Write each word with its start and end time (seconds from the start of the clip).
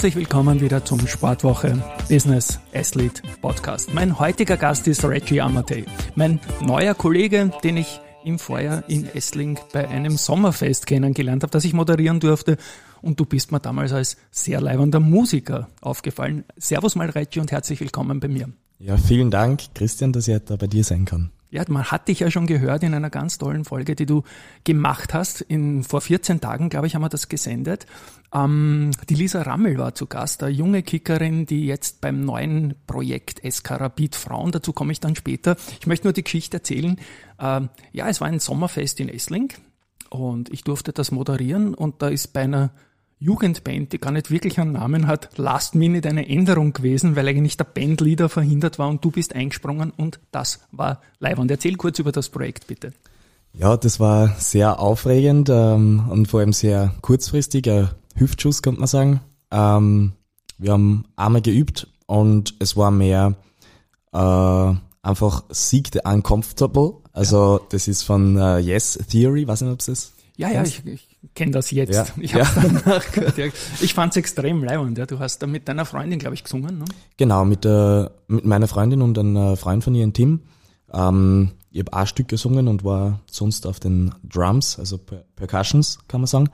Herzlich 0.00 0.16
willkommen 0.16 0.62
wieder 0.62 0.82
zum 0.82 1.06
Sportwoche 1.06 1.76
Business 2.08 2.58
Athlete 2.72 3.20
Podcast. 3.42 3.92
Mein 3.92 4.18
heutiger 4.18 4.56
Gast 4.56 4.88
ist 4.88 5.04
Reggie 5.04 5.42
Amatei, 5.42 5.84
mein 6.14 6.40
neuer 6.62 6.94
Kollege, 6.94 7.50
den 7.62 7.76
ich 7.76 8.00
im 8.24 8.38
Vorjahr 8.38 8.82
in 8.88 9.04
Essling 9.04 9.58
bei 9.74 9.86
einem 9.86 10.16
Sommerfest 10.16 10.86
kennengelernt 10.86 11.42
habe, 11.42 11.50
das 11.50 11.66
ich 11.66 11.74
moderieren 11.74 12.18
durfte. 12.18 12.56
Und 13.02 13.20
du 13.20 13.26
bist 13.26 13.52
mir 13.52 13.60
damals 13.60 13.92
als 13.92 14.16
sehr 14.30 14.62
leibender 14.62 15.00
Musiker 15.00 15.68
aufgefallen. 15.82 16.44
Servus 16.56 16.96
mal 16.96 17.10
Reggie 17.10 17.40
und 17.40 17.52
herzlich 17.52 17.80
willkommen 17.80 18.20
bei 18.20 18.28
mir. 18.28 18.48
Ja, 18.78 18.96
vielen 18.96 19.30
Dank, 19.30 19.74
Christian, 19.74 20.14
dass 20.14 20.28
ich 20.28 20.38
da 20.46 20.56
bei 20.56 20.66
dir 20.66 20.82
sein 20.82 21.04
kann. 21.04 21.30
Ja, 21.50 21.64
man 21.68 21.84
hat 21.84 22.06
dich 22.06 22.20
ja 22.20 22.30
schon 22.30 22.46
gehört 22.46 22.84
in 22.84 22.94
einer 22.94 23.10
ganz 23.10 23.36
tollen 23.36 23.64
Folge, 23.64 23.96
die 23.96 24.06
du 24.06 24.22
gemacht 24.62 25.12
hast. 25.14 25.40
In, 25.40 25.82
vor 25.82 26.00
14 26.00 26.40
Tagen, 26.40 26.68
glaube 26.68 26.86
ich, 26.86 26.94
haben 26.94 27.02
wir 27.02 27.08
das 27.08 27.28
gesendet. 27.28 27.86
Ähm, 28.32 28.92
die 29.08 29.16
Lisa 29.16 29.42
Rammel 29.42 29.76
war 29.76 29.94
zu 29.94 30.06
Gast, 30.06 30.44
eine 30.44 30.52
junge 30.52 30.84
Kickerin, 30.84 31.46
die 31.46 31.66
jetzt 31.66 32.00
beim 32.00 32.24
neuen 32.24 32.74
Projekt 32.86 33.42
Eskarabit 33.42 34.14
Frauen, 34.14 34.52
dazu 34.52 34.72
komme 34.72 34.92
ich 34.92 35.00
dann 35.00 35.16
später. 35.16 35.56
Ich 35.80 35.88
möchte 35.88 36.06
nur 36.06 36.12
die 36.12 36.22
Geschichte 36.22 36.58
erzählen. 36.58 37.00
Ähm, 37.40 37.68
ja, 37.92 38.08
es 38.08 38.20
war 38.20 38.28
ein 38.28 38.38
Sommerfest 38.38 39.00
in 39.00 39.08
Essling 39.08 39.52
und 40.08 40.52
ich 40.52 40.62
durfte 40.62 40.92
das 40.92 41.10
moderieren 41.10 41.74
und 41.74 42.02
da 42.02 42.08
ist 42.08 42.32
bei 42.32 42.42
einer 42.42 42.70
Jugendband, 43.20 43.92
die 43.92 43.98
gar 43.98 44.12
nicht 44.12 44.30
wirklich 44.30 44.58
einen 44.58 44.72
Namen 44.72 45.06
hat, 45.06 45.36
Last 45.36 45.74
Minute 45.74 46.08
eine 46.08 46.26
Änderung 46.26 46.72
gewesen, 46.72 47.16
weil 47.16 47.28
eigentlich 47.28 47.58
der 47.58 47.64
Bandleader 47.64 48.30
verhindert 48.30 48.78
war 48.78 48.88
und 48.88 49.04
du 49.04 49.10
bist 49.10 49.34
eingesprungen 49.34 49.92
und 49.94 50.20
das 50.32 50.60
war 50.72 51.02
live. 51.18 51.38
Und 51.38 51.50
erzähl 51.50 51.76
kurz 51.76 51.98
über 51.98 52.12
das 52.12 52.30
Projekt, 52.30 52.66
bitte. 52.66 52.94
Ja, 53.52 53.76
das 53.76 54.00
war 54.00 54.28
sehr 54.38 54.80
aufregend 54.80 55.50
ähm, 55.50 56.06
und 56.08 56.28
vor 56.28 56.40
allem 56.40 56.54
sehr 56.54 56.94
kurzfristig, 57.02 57.70
ein 57.70 57.90
Hüftschuss, 58.16 58.62
könnte 58.62 58.80
man 58.80 58.88
sagen. 58.88 59.20
Ähm, 59.50 60.12
wir 60.56 60.72
haben 60.72 61.04
einmal 61.16 61.42
geübt 61.42 61.88
und 62.06 62.54
es 62.58 62.74
war 62.76 62.90
mehr 62.90 63.34
äh, 64.12 64.74
einfach 65.02 65.44
Sieg 65.50 65.90
the 65.92 66.00
Uncomfortable. 66.04 66.94
Also 67.12 67.58
ja. 67.58 67.66
das 67.68 67.86
ist 67.86 68.02
von 68.02 68.38
äh, 68.38 68.58
Yes 68.58 68.98
Theory, 69.10 69.46
weiß 69.46 69.60
nicht, 69.60 69.72
ob 69.72 69.80
es 69.80 69.86
das 69.86 70.12
Ja, 70.36 70.50
ja, 70.50 70.62
ich, 70.62 70.86
ich 70.86 71.09
kenne 71.34 71.52
das 71.52 71.70
jetzt. 71.70 71.94
Ja. 71.94 72.06
Ich 72.18 72.34
habe 72.34 72.44
ja. 72.44 72.80
danach 72.84 73.12
gehört. 73.12 73.38
Ja. 73.38 73.46
Ich 73.80 73.94
fand 73.94 74.12
es 74.12 74.16
extrem 74.16 74.64
leibend. 74.64 74.98
Ja. 74.98 75.06
Du 75.06 75.18
hast 75.18 75.40
da 75.42 75.46
mit 75.46 75.68
deiner 75.68 75.84
Freundin, 75.84 76.18
glaube 76.18 76.34
ich, 76.34 76.44
gesungen. 76.44 76.78
Ne? 76.78 76.84
Genau, 77.16 77.44
mit, 77.44 77.64
äh, 77.64 78.08
mit 78.28 78.44
meiner 78.44 78.68
Freundin 78.68 79.02
und 79.02 79.18
einem 79.18 79.56
Freund 79.56 79.84
von 79.84 79.94
ihr, 79.94 80.06
ein 80.06 80.12
Tim. 80.12 80.40
Ähm, 80.92 81.52
ich 81.70 81.80
habe 81.80 81.92
ein 81.92 82.06
Stück 82.06 82.28
gesungen 82.28 82.68
und 82.68 82.84
war 82.84 83.20
sonst 83.30 83.66
auf 83.66 83.78
den 83.78 84.12
Drums, 84.24 84.78
also 84.78 84.98
per 84.98 85.24
Percussions, 85.36 85.98
kann 86.08 86.20
man 86.20 86.26
sagen. 86.26 86.50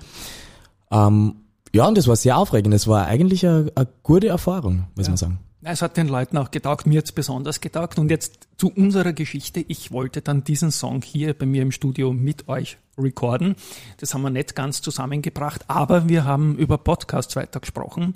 Ähm, 0.91 1.37
ja, 1.73 1.87
und 1.87 1.99
es 1.99 2.07
war 2.07 2.17
sehr 2.17 2.37
aufregend. 2.37 2.75
Es 2.75 2.87
war 2.87 3.07
eigentlich 3.07 3.47
eine, 3.47 3.73
eine 3.75 3.89
gute 4.03 4.29
Erfahrung, 4.29 4.87
muss 4.95 5.07
ja. 5.07 5.11
man 5.11 5.17
sagen. 5.17 5.39
Es 5.69 5.83
hat 5.83 5.97
den 5.97 6.07
Leuten 6.07 6.39
auch 6.39 6.53
getaugt, 6.53 6.87
mir 6.87 6.95
jetzt 6.95 7.17
besonders 7.17 7.61
getaugt. 7.61 7.99
Und 7.99 8.09
jetzt 8.09 8.47
zu 8.57 8.69
unserer 8.69 9.13
Geschichte. 9.13 9.65
Ich 9.67 9.91
wollte 9.91 10.23
dann 10.23 10.45
diesen 10.45 10.71
Song 10.71 11.03
hier 11.03 11.35
bei 11.35 11.45
mir 11.45 11.63
im 11.63 11.73
Studio 11.73 12.13
mit 12.13 12.47
euch 12.47 12.79
recorden. 12.97 13.57
Das 13.97 14.15
haben 14.15 14.23
wir 14.23 14.31
nicht 14.31 14.55
ganz 14.55 14.81
zusammengebracht, 14.81 15.65
aber 15.67 16.09
wir 16.09 16.25
haben 16.25 16.57
über 16.57 16.79
Podcasts 16.79 17.35
weitergesprochen. 17.35 18.15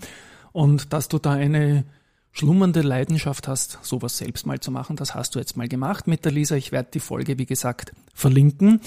Und 0.52 0.92
dass 0.92 1.08
du 1.08 1.18
da 1.18 1.32
eine 1.32 1.84
schlummernde 2.30 2.82
Leidenschaft 2.82 3.48
hast, 3.48 3.80
sowas 3.82 4.16
selbst 4.16 4.46
mal 4.46 4.60
zu 4.60 4.70
machen, 4.70 4.94
das 4.94 5.16
hast 5.16 5.34
du 5.34 5.40
jetzt 5.40 5.56
mal 5.56 5.66
gemacht 5.66 6.06
mit 6.06 6.24
der 6.24 6.30
Lisa. 6.30 6.54
Ich 6.54 6.70
werde 6.70 6.90
die 6.94 7.00
Folge, 7.00 7.36
wie 7.38 7.46
gesagt, 7.46 7.92
verlinken. 8.14 8.80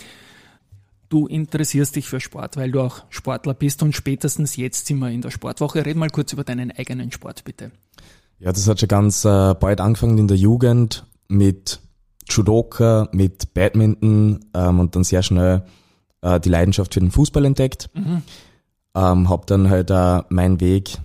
Du 1.10 1.28
interessierst 1.28 1.98
dich 1.98 2.08
für 2.08 2.22
Sport, 2.22 2.56
weil 2.56 2.72
du 2.72 2.80
auch 2.80 3.04
Sportler 3.10 3.56
bist 3.56 3.84
und 3.84 3.94
spätestens 3.94 4.56
jetzt 4.56 4.86
sind 4.86 5.00
wir 5.00 5.10
in 5.10 5.22
der 5.22 5.32
Sportwoche. 5.32 5.86
Red 5.86 5.98
mal 5.98 6.10
kurz 6.10 6.32
über 6.32 6.46
deinen 6.46 6.72
eigenen 6.72 7.12
Sport, 7.12 7.44
bitte. 7.44 7.72
Ja, 8.44 8.52
das 8.52 8.68
hat 8.68 8.82
schon 8.82 8.90
ganz 8.90 9.24
äh, 9.24 9.56
bald 9.58 9.80
angefangen 9.80 10.18
in 10.18 10.28
der 10.28 10.36
Jugend 10.36 11.06
mit 11.30 11.80
Judoka, 12.30 13.08
mit 13.14 13.54
Badminton 13.54 14.42
ähm, 14.54 14.80
und 14.82 14.96
dann 14.96 15.06
sehr 15.06 15.24
schnell 15.24 15.64
äh, 16.22 16.42
die 16.42 16.50
Leidenschaft 16.50 16.94
für 16.94 17.00
den 17.00 17.12
Fußball 17.12 17.46
entdeckt. 17.46 17.90
Mhm. 17.94 18.22
Ähm, 18.96 19.30
hab 19.30 19.48
dann 19.48 19.70
halt 19.70 19.90
äh, 19.92 20.24
meinen 20.28 20.60
Weg 20.60 20.98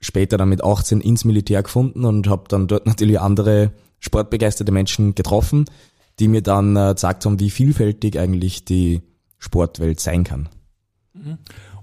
später 0.00 0.38
dann 0.38 0.48
mit 0.48 0.64
18 0.64 1.02
ins 1.02 1.26
Militär 1.26 1.62
gefunden 1.62 2.06
und 2.06 2.28
habe 2.28 2.44
dann 2.48 2.66
dort 2.66 2.86
natürlich 2.86 3.20
andere 3.20 3.72
sportbegeisterte 3.98 4.72
Menschen 4.72 5.14
getroffen, 5.14 5.66
die 6.18 6.28
mir 6.28 6.40
dann 6.40 6.76
äh, 6.76 6.94
gesagt 6.94 7.26
haben, 7.26 7.40
wie 7.40 7.50
vielfältig 7.50 8.18
eigentlich 8.18 8.64
die 8.64 9.02
Sportwelt 9.38 10.00
sein 10.00 10.24
kann. 10.24 10.48
Mhm. 11.12 11.36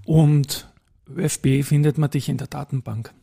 Und 0.04 0.68
ÖFB 1.08 1.62
findet 1.62 1.98
man 1.98 2.10
dich 2.10 2.28
in 2.28 2.36
der 2.36 2.48
Datenbank. 2.48 3.14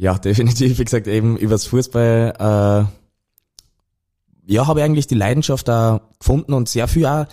Ja, 0.00 0.14
definitiv. 0.18 0.78
Wie 0.78 0.84
gesagt, 0.84 1.06
eben 1.06 1.36
übers 1.36 1.66
Fußball, 1.66 2.34
äh, 2.38 4.52
ja, 4.52 4.66
habe 4.66 4.80
ich 4.80 4.84
eigentlich 4.84 5.06
die 5.06 5.14
Leidenschaft 5.14 5.68
da 5.68 6.00
gefunden 6.18 6.54
und 6.54 6.68
sehr 6.68 6.88
viel 6.88 7.06
auch 7.06 7.26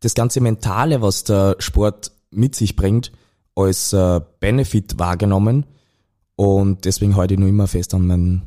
das 0.00 0.14
ganze 0.14 0.40
Mentale, 0.40 1.02
was 1.02 1.24
der 1.24 1.56
Sport 1.58 2.12
mit 2.30 2.54
sich 2.54 2.76
bringt, 2.76 3.12
als 3.54 3.92
äh, 3.92 4.20
Benefit 4.38 4.98
wahrgenommen. 4.98 5.66
Und 6.36 6.84
deswegen 6.84 7.16
ich 7.34 7.40
nur 7.40 7.48
immer 7.48 7.66
fest 7.66 7.92
an 7.94 8.06
meinen 8.06 8.42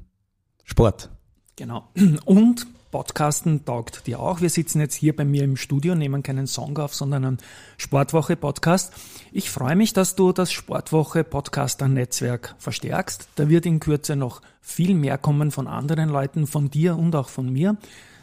Sport. 0.64 1.10
Genau. 1.56 1.90
Und 2.26 2.66
Podcasten 2.94 3.66
taugt 3.66 4.06
dir 4.06 4.20
auch. 4.20 4.40
Wir 4.40 4.52
sitzen 4.52 4.80
jetzt 4.80 4.94
hier 4.94 5.16
bei 5.16 5.26
mir 5.26 5.44
im 5.44 5.58
Studio, 5.58 5.96
nehmen 5.96 6.22
keinen 6.22 6.46
Song 6.46 6.78
auf, 6.78 6.94
sondern 6.94 7.26
einen 7.26 7.38
Sportwoche-Podcast. 7.78 8.94
Ich 9.32 9.50
freue 9.50 9.76
mich, 9.76 9.94
dass 9.94 10.14
du 10.14 10.32
das 10.32 10.52
Sportwoche-Podcaster-Netzwerk 10.52 12.54
verstärkst. 12.60 13.30
Da 13.34 13.50
wird 13.50 13.66
in 13.66 13.80
Kürze 13.80 14.16
noch 14.16 14.44
viel 14.62 14.94
mehr 14.94 15.18
kommen 15.18 15.50
von 15.50 15.68
anderen 15.68 16.10
Leuten, 16.10 16.46
von 16.46 16.70
dir 16.70 16.96
und 16.96 17.16
auch 17.16 17.30
von 17.30 17.52
mir. 17.52 17.78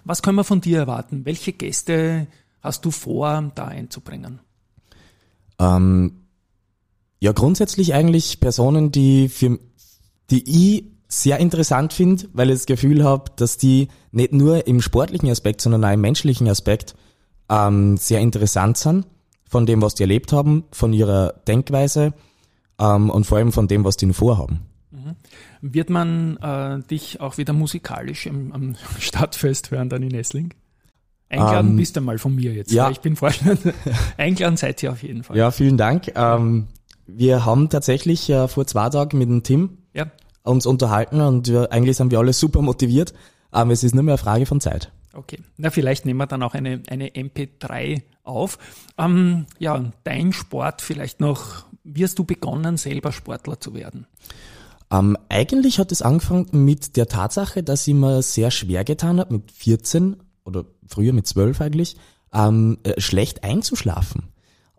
Was 0.04 0.22
können 0.22 0.36
wir 0.36 0.44
von 0.44 0.60
dir 0.60 0.78
erwarten? 0.78 1.24
Welche 1.24 1.52
Gäste 1.52 2.28
hast 2.62 2.84
du 2.84 2.92
vor, 2.92 3.50
da 3.56 3.64
einzubringen? 3.64 4.38
Ähm, 5.58 6.28
ja, 7.18 7.32
grundsätzlich 7.32 7.92
eigentlich 7.92 8.38
Personen, 8.38 8.92
die 8.92 9.28
für 9.28 9.58
die 10.30 10.48
ich 10.48 10.84
sehr 11.10 11.38
interessant 11.38 11.92
finde, 11.92 12.28
weil 12.32 12.50
ich 12.50 12.56
das 12.56 12.66
Gefühl 12.66 13.04
habe, 13.04 13.32
dass 13.36 13.56
die 13.56 13.88
nicht 14.12 14.32
nur 14.32 14.66
im 14.66 14.80
sportlichen 14.80 15.28
Aspekt, 15.28 15.60
sondern 15.60 15.84
auch 15.84 15.92
im 15.92 16.00
menschlichen 16.00 16.48
Aspekt 16.48 16.94
ähm, 17.50 17.96
sehr 17.96 18.20
interessant 18.20 18.78
sind 18.78 19.06
von 19.44 19.66
dem, 19.66 19.82
was 19.82 19.96
die 19.96 20.04
erlebt 20.04 20.32
haben, 20.32 20.64
von 20.70 20.92
ihrer 20.92 21.34
Denkweise 21.48 22.14
ähm, 22.78 23.10
und 23.10 23.24
vor 23.24 23.38
allem 23.38 23.50
von 23.50 23.66
dem, 23.66 23.84
was 23.84 23.96
die 23.96 24.12
vorhaben. 24.12 24.60
Mhm. 24.92 25.16
Wird 25.60 25.90
man 25.90 26.36
äh, 26.36 26.78
dich 26.88 27.20
auch 27.20 27.38
wieder 27.38 27.52
musikalisch 27.52 28.26
im, 28.26 28.52
am 28.52 28.76
Stadtfest 29.00 29.72
hören 29.72 29.88
dann 29.88 30.04
in 30.04 30.14
Essling? 30.14 30.54
Eingeladen 31.28 31.66
um, 31.66 31.72
ähm, 31.72 31.76
bist 31.76 31.96
du 31.96 32.00
mal 32.00 32.18
von 32.18 32.36
mir 32.36 32.52
jetzt. 32.52 32.70
Ja. 32.70 32.90
Ich 32.90 33.00
bin 33.00 33.16
Vorstand. 33.16 33.60
Eingeladen 34.16 34.56
seid 34.56 34.80
ihr 34.84 34.92
auf 34.92 35.02
jeden 35.02 35.24
Fall. 35.24 35.36
Ja, 35.36 35.50
vielen 35.50 35.76
Dank. 35.76 36.12
Ähm, 36.14 36.68
wir 37.06 37.44
haben 37.44 37.68
tatsächlich 37.68 38.30
äh, 38.30 38.46
vor 38.46 38.66
zwei 38.66 38.88
Tagen 38.90 39.18
mit 39.18 39.28
dem 39.28 39.42
Tim 39.42 39.78
ja 39.92 40.06
uns 40.42 40.66
unterhalten 40.66 41.20
und 41.20 41.48
wir, 41.48 41.72
eigentlich 41.72 41.96
sind 41.96 42.10
wir 42.10 42.18
alle 42.18 42.32
super 42.32 42.62
motiviert, 42.62 43.12
aber 43.50 43.72
es 43.72 43.84
ist 43.84 43.94
nur 43.94 44.04
mehr 44.04 44.14
eine 44.14 44.18
Frage 44.18 44.46
von 44.46 44.60
Zeit. 44.60 44.92
Okay, 45.12 45.38
na 45.56 45.70
vielleicht 45.70 46.06
nehmen 46.06 46.18
wir 46.18 46.26
dann 46.26 46.42
auch 46.42 46.54
eine, 46.54 46.82
eine 46.88 47.08
MP3 47.08 48.02
auf. 48.22 48.58
Ähm, 48.96 49.46
ja, 49.58 49.92
dein 50.04 50.32
Sport 50.32 50.82
vielleicht 50.82 51.20
noch, 51.20 51.64
wie 51.82 52.04
hast 52.04 52.18
du 52.18 52.24
begonnen, 52.24 52.76
selber 52.76 53.10
Sportler 53.10 53.58
zu 53.58 53.74
werden? 53.74 54.06
Ähm, 54.92 55.16
eigentlich 55.28 55.78
hat 55.78 55.92
es 55.92 56.02
angefangen 56.02 56.48
mit 56.52 56.96
der 56.96 57.06
Tatsache, 57.06 57.62
dass 57.62 57.86
ich 57.86 57.94
mir 57.94 58.22
sehr 58.22 58.50
schwer 58.50 58.84
getan 58.84 59.20
habe, 59.20 59.34
mit 59.34 59.50
14 59.50 60.16
oder 60.44 60.64
früher 60.86 61.12
mit 61.12 61.26
12 61.26 61.60
eigentlich, 61.60 61.96
ähm, 62.32 62.78
äh, 62.82 63.00
schlecht 63.00 63.44
einzuschlafen. 63.44 64.28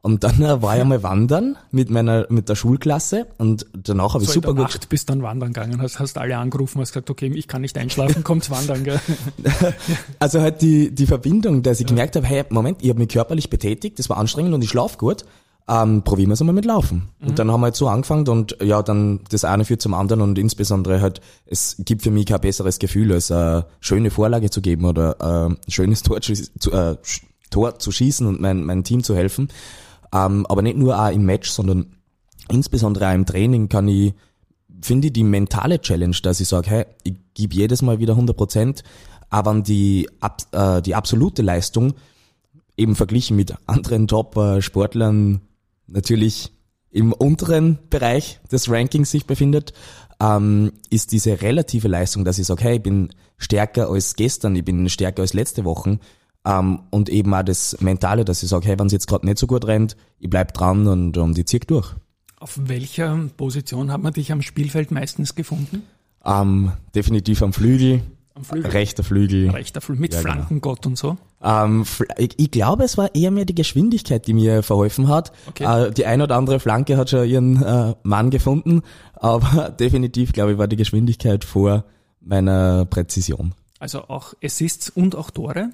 Und 0.03 0.24
dann 0.24 0.42
äh, 0.42 0.62
war 0.63 0.75
ich 0.75 0.81
einmal 0.81 1.03
wandern 1.03 1.57
mit 1.69 1.92
meiner, 1.92 2.25
mit 2.30 2.50
der 2.50 2.56
Schulklasse 2.56 3.27
und 3.38 3.68
danach 3.74 4.15
habe 4.15 4.25
so 4.25 4.31
ich 4.31 4.33
super 4.33 4.50
gut. 4.50 4.63
Nacht 4.63 4.89
bist 4.89 5.09
dann 5.12 5.21
wandern 5.21 5.53
gegangen, 5.53 5.80
hast, 5.80 6.00
hast 6.00 6.18
alle 6.18 6.38
angerufen, 6.38 6.81
hast 6.81 6.94
gesagt, 6.94 7.12
okay, 7.12 7.31
ich 7.36 7.48
kann 7.48 7.62
nicht 7.62 7.77
einschlafen, 7.77 8.24
kommt 8.24 8.50
wandern, 8.50 8.83
gell? 8.83 9.00
Also 10.19 10.42
halt 10.42 10.63
die, 10.63 10.89
die 10.89 11.06
Verbindung, 11.06 11.62
dass 11.62 11.80
ich 11.80 11.86
ja. 11.86 11.89
gemerkt 11.89 12.15
habe, 12.15 12.25
hey, 12.25 12.44
Moment, 12.50 12.80
ich 12.81 12.89
habe 12.89 12.98
mich 12.98 13.09
körperlich 13.09 13.51
betätigt, 13.51 14.00
das 14.00 14.09
war 14.09 14.18
anstrengend 14.18 14.56
und 14.56 14.63
ich 14.63 14.69
schlaf 14.69 14.98
gut. 14.98 15.24
ähm, 15.68 16.01
probieren 16.01 16.30
wir 16.30 16.33
es 16.33 16.42
einmal 16.42 16.56
mit 16.56 16.65
Laufen. 16.65 17.09
Mhm. 17.19 17.27
Und 17.30 17.39
dann 17.39 17.51
haben 17.51 17.62
wir 17.62 17.65
halt 17.65 17.75
so 17.75 17.88
angefangen 17.88 18.27
und 18.27 18.57
ja, 18.59 18.81
dann 18.81 19.19
das 19.30 19.45
eine 19.45 19.65
führt 19.65 19.83
zum 19.83 19.94
anderen 19.94 20.21
und 20.21 20.39
insbesondere 20.39 21.00
halt, 21.01 21.21
es 21.45 21.75
gibt 21.77 22.01
für 22.01 22.12
mich 22.12 22.25
kein 22.25 22.42
besseres 22.42 22.80
Gefühl, 22.80 23.13
als 23.13 23.31
eine 23.31 23.68
schöne 23.81 24.09
Vorlage 24.09 24.50
zu 24.50 24.62
geben 24.62 24.86
oder 24.86 25.15
äh, 25.19 25.50
ein 25.51 25.57
schönes 25.68 26.01
Tor 26.01 26.19
zu, 26.21 26.71
äh, 26.71 26.95
Tor 27.51 27.77
zu 27.77 27.92
schießen 27.92 28.25
und 28.25 28.42
mein, 28.42 28.63
mein 28.63 28.83
Team 28.83 29.04
zu 29.04 29.15
helfen. 29.15 29.50
Ähm, 30.13 30.45
aber 30.47 30.61
nicht 30.61 30.77
nur 30.77 30.99
auch 30.99 31.11
im 31.11 31.25
Match, 31.25 31.49
sondern 31.49 31.95
insbesondere 32.49 33.09
auch 33.09 33.13
im 33.13 33.25
Training 33.25 33.69
kann 33.69 33.87
ich, 33.87 34.13
finde 34.81 35.07
ich 35.07 35.13
die 35.13 35.23
mentale 35.23 35.79
Challenge, 35.79 36.15
dass 36.23 36.39
ich 36.39 36.47
sage, 36.47 36.69
hey, 36.69 36.85
ich 37.03 37.15
gebe 37.33 37.55
jedes 37.55 37.81
Mal 37.81 37.99
wieder 37.99 38.13
100 38.13 38.35
Prozent, 38.35 38.83
aber 39.29 39.61
die, 39.61 40.09
äh, 40.51 40.81
die 40.81 40.95
absolute 40.95 41.41
Leistung 41.41 41.93
eben 42.77 42.95
verglichen 42.95 43.37
mit 43.37 43.53
anderen 43.67 44.07
Top-Sportlern 44.07 45.41
natürlich 45.87 46.51
im 46.89 47.13
unteren 47.13 47.79
Bereich 47.89 48.39
des 48.51 48.69
Rankings 48.69 49.11
sich 49.11 49.25
befindet, 49.25 49.73
ähm, 50.19 50.73
ist 50.89 51.11
diese 51.13 51.41
relative 51.41 51.87
Leistung, 51.87 52.25
dass 52.25 52.37
ich 52.37 52.47
sage, 52.47 52.63
hey, 52.63 52.75
ich 52.77 52.83
bin 52.83 53.09
stärker 53.37 53.89
als 53.89 54.15
gestern, 54.15 54.55
ich 54.55 54.65
bin 54.65 54.89
stärker 54.89 55.21
als 55.21 55.33
letzte 55.33 55.63
Woche 55.63 55.99
ähm, 56.45 56.79
und 56.89 57.09
eben 57.09 57.33
auch 57.33 57.43
das 57.43 57.79
Mentale, 57.81 58.25
dass 58.25 58.43
ich 58.43 58.49
sage, 58.49 58.67
hey, 58.67 58.79
wenn 58.79 58.88
es 58.88 58.93
jetzt 58.93 59.07
gerade 59.07 59.25
nicht 59.25 59.38
so 59.38 59.47
gut 59.47 59.65
rennt, 59.65 59.95
ich 60.19 60.29
bleib 60.29 60.53
dran 60.53 60.88
und, 60.88 61.17
und 61.17 61.38
ich 61.38 61.47
zieh 61.47 61.59
durch. 61.59 61.95
Auf 62.39 62.57
welcher 62.63 63.15
Position 63.38 63.91
hat 63.91 64.01
man 64.01 64.13
dich 64.13 64.31
am 64.31 64.41
Spielfeld 64.41 64.91
meistens 64.91 65.35
gefunden? 65.35 65.83
Ähm, 66.25 66.71
definitiv 66.95 67.43
am 67.43 67.53
Flügel, 67.53 68.01
am 68.33 68.43
Flügel. 68.43 68.71
Rechter 68.71 69.03
Flügel. 69.03 69.49
Rechter 69.51 69.81
Flügel 69.81 70.01
mit 70.01 70.13
ja, 70.13 70.21
genau. 70.21 70.33
Flankengott 70.33 70.81
genau. 70.81 70.91
und 70.91 70.97
so. 70.97 71.17
Ähm, 71.43 71.85
ich, 72.17 72.39
ich, 72.39 72.51
glaube, 72.51 72.83
es 72.83 72.97
war 72.97 73.13
eher 73.13 73.31
mehr 73.31 73.45
die 73.45 73.55
Geschwindigkeit, 73.55 74.25
die 74.25 74.33
mir 74.33 74.63
verholfen 74.63 75.07
hat. 75.07 75.31
Okay. 75.49 75.87
Äh, 75.87 75.91
die 75.91 76.05
ein 76.05 76.21
oder 76.21 76.35
andere 76.35 76.59
Flanke 76.59 76.97
hat 76.97 77.09
schon 77.09 77.27
ihren 77.27 77.61
äh, 77.61 77.95
Mann 78.03 78.29
gefunden, 78.29 78.81
aber 79.13 79.69
definitiv, 79.69 80.33
glaube 80.33 80.53
ich, 80.53 80.57
war 80.57 80.67
die 80.67 80.75
Geschwindigkeit 80.75 81.44
vor 81.44 81.85
meiner 82.21 82.85
Präzision. 82.85 83.53
Also 83.79 84.03
auch 84.07 84.33
Assists 84.44 84.89
und 84.89 85.15
auch 85.15 85.31
Tore? 85.31 85.69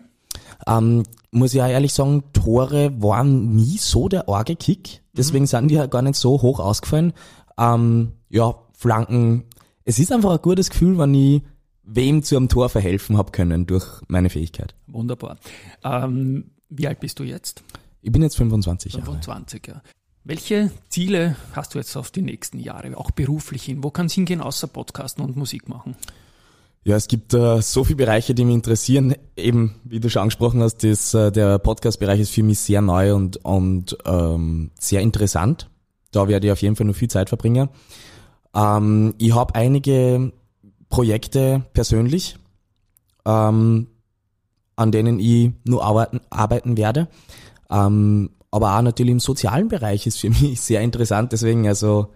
Ähm, 0.67 1.03
muss 1.31 1.53
ich 1.53 1.61
auch 1.61 1.67
ehrlich 1.67 1.93
sagen, 1.93 2.23
Tore 2.33 3.01
waren 3.01 3.55
nie 3.55 3.77
so 3.77 4.07
der 4.07 4.29
arge 4.29 4.55
Kick. 4.55 5.01
Deswegen 5.13 5.43
mhm. 5.43 5.47
sind 5.47 5.67
die 5.69 5.75
ja 5.75 5.85
gar 5.87 6.01
nicht 6.01 6.15
so 6.15 6.41
hoch 6.41 6.59
ausgefallen. 6.59 7.13
Ähm, 7.57 8.13
ja, 8.29 8.55
Flanken. 8.73 9.43
Es 9.83 9.99
ist 9.99 10.11
einfach 10.11 10.31
ein 10.31 10.41
gutes 10.41 10.69
Gefühl, 10.69 10.97
wenn 10.97 11.13
ich 11.13 11.41
wem 11.83 12.21
zu 12.21 12.35
einem 12.35 12.49
Tor 12.49 12.69
verhelfen 12.69 13.17
habe 13.17 13.31
können 13.31 13.65
durch 13.65 13.85
meine 14.07 14.29
Fähigkeit. 14.29 14.75
Wunderbar. 14.87 15.37
Ähm, 15.83 16.51
wie 16.69 16.87
alt 16.87 16.99
bist 16.99 17.19
du 17.19 17.23
jetzt? 17.23 17.63
Ich 18.01 18.11
bin 18.11 18.21
jetzt 18.21 18.37
25 18.37 18.93
Jahre. 18.93 19.05
25, 19.05 19.67
ja. 19.67 19.81
Welche 20.23 20.71
Ziele 20.89 21.37
hast 21.53 21.73
du 21.73 21.79
jetzt 21.79 21.95
auf 21.95 22.11
die 22.11 22.21
nächsten 22.21 22.59
Jahre, 22.59 22.97
auch 22.97 23.11
beruflich 23.11 23.63
hin? 23.63 23.81
Wo 23.81 23.91
kann 23.91 24.07
es 24.07 24.13
hingehen, 24.13 24.41
außer 24.41 24.67
Podcasten 24.67 25.23
und 25.23 25.37
Musik 25.37 25.69
machen? 25.69 25.95
Ja, 26.87 26.95
es 26.95 27.09
gibt 27.09 27.33
äh, 27.33 27.61
so 27.61 27.83
viele 27.83 27.97
Bereiche, 27.97 28.33
die 28.33 28.45
mich 28.45 28.55
interessieren. 28.55 29.13
Eben, 29.35 29.75
wie 29.83 29.99
du 29.99 30.09
schon 30.09 30.21
angesprochen 30.21 30.61
hast, 30.63 30.85
das, 30.85 31.13
äh, 31.13 31.33
der 31.33 31.59
Podcast-Bereich 31.59 32.21
ist 32.21 32.29
für 32.29 32.43
mich 32.43 32.59
sehr 32.59 32.81
neu 32.81 33.13
und, 33.13 33.43
und 33.43 33.97
ähm, 34.05 34.71
sehr 34.79 35.01
interessant. 35.01 35.69
Da 36.13 36.29
werde 36.29 36.47
ich 36.47 36.53
auf 36.53 36.61
jeden 36.61 36.77
Fall 36.77 36.87
noch 36.87 36.95
viel 36.95 37.09
Zeit 37.09 37.27
verbringen. 37.27 37.67
Ähm, 38.55 39.15
ich 39.17 39.35
habe 39.35 39.53
einige 39.55 40.31
Projekte 40.87 41.65
persönlich, 41.73 42.37
ähm, 43.25 43.87
an 44.77 44.91
denen 44.93 45.19
ich 45.19 45.51
nur 45.65 45.83
arbeiten, 45.83 46.21
arbeiten 46.29 46.77
werde. 46.77 47.09
Ähm, 47.69 48.29
aber 48.49 48.77
auch 48.77 48.81
natürlich 48.81 49.11
im 49.11 49.19
sozialen 49.19 49.67
Bereich 49.67 50.07
ist 50.07 50.21
für 50.21 50.29
mich 50.41 50.61
sehr 50.61 50.79
interessant. 50.79 51.33
Deswegen, 51.33 51.67
also, 51.67 52.13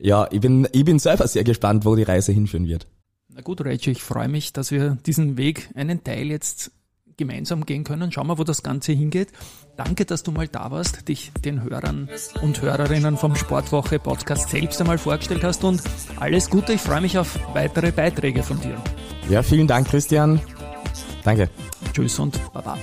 ja, 0.00 0.28
ich 0.30 0.40
bin, 0.40 0.68
ich 0.70 0.84
bin 0.84 1.00
selber 1.00 1.26
sehr 1.26 1.42
gespannt, 1.42 1.84
wo 1.84 1.96
die 1.96 2.04
Reise 2.04 2.30
hinführen 2.30 2.68
wird. 2.68 2.86
Na 3.34 3.40
gut, 3.40 3.64
Rachel, 3.64 3.92
ich 3.92 4.02
freue 4.02 4.28
mich, 4.28 4.52
dass 4.52 4.70
wir 4.70 4.96
diesen 5.06 5.36
Weg, 5.36 5.68
einen 5.74 6.04
Teil 6.04 6.28
jetzt 6.28 6.70
gemeinsam 7.16 7.66
gehen 7.66 7.82
können. 7.82 8.12
Schauen 8.12 8.28
wir, 8.28 8.38
wo 8.38 8.44
das 8.44 8.62
Ganze 8.62 8.92
hingeht. 8.92 9.28
Danke, 9.76 10.04
dass 10.04 10.22
du 10.22 10.30
mal 10.30 10.46
da 10.46 10.70
warst, 10.70 11.08
dich 11.08 11.32
den 11.44 11.62
Hörern 11.62 12.08
und 12.42 12.62
Hörerinnen 12.62 13.16
vom 13.16 13.34
Sportwoche 13.34 13.98
Podcast 13.98 14.50
selbst 14.50 14.80
einmal 14.80 14.98
vorgestellt 14.98 15.42
hast 15.42 15.64
und 15.64 15.82
alles 16.20 16.48
Gute. 16.48 16.74
Ich 16.74 16.80
freue 16.80 17.00
mich 17.00 17.18
auf 17.18 17.38
weitere 17.54 17.90
Beiträge 17.90 18.44
von 18.44 18.60
dir. 18.60 18.80
Ja, 19.28 19.42
vielen 19.42 19.66
Dank, 19.66 19.88
Christian. 19.88 20.40
Danke. 21.24 21.50
Tschüss 21.92 22.18
und 22.20 22.38
Baba. 22.52 22.78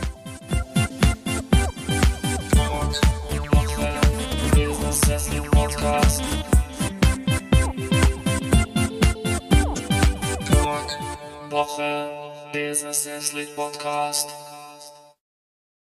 Woche 13.01 13.09
Business 13.09 13.33
League 13.33 13.55
Podcast. 13.55 14.50